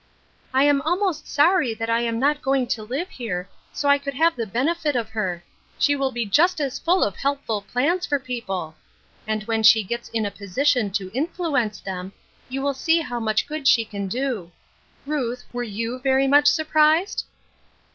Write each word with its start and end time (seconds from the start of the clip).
'^ 0.01 0.03
I 0.51 0.63
am 0.63 0.81
almost 0.81 1.27
sorry 1.27 1.75
that 1.75 1.87
I 1.87 2.01
am 2.01 2.17
not 2.17 2.41
going 2.41 2.65
to 2.69 2.81
live 2.81 3.09
here, 3.09 3.47
so 3.71 3.87
I 3.87 3.99
could 3.99 4.15
have 4.15 4.35
the 4.35 4.47
benefit 4.47 4.95
of 4.95 5.09
her; 5.11 5.43
she 5.77 5.95
will 5.95 6.11
be 6.11 6.25
just 6.25 6.59
as 6.59 6.79
full 6.79 7.03
of 7.03 7.15
helpful 7.17 7.61
plans 7.61 8.07
for 8.07 8.17
people! 8.17 8.73
And 9.27 9.43
when 9.43 9.61
she 9.61 9.83
gets 9.83 10.09
in 10.09 10.25
a 10.25 10.31
position 10.31 10.89
to 10.93 11.11
influence 11.13 11.79
them 11.81 12.13
you 12.49 12.63
will 12.63 12.73
see 12.73 13.01
how 13.01 13.19
much 13.19 13.45
good 13.45 13.67
she 13.67 13.85
can 13.85 14.07
do. 14.07 14.51
Ruth, 15.05 15.43
were 15.53 15.61
you 15.61 15.99
verj 16.03 16.27
much 16.27 16.47
surprised? 16.47 17.25